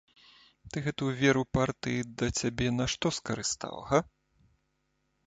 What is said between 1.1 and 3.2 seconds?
веру партыі да цябе на што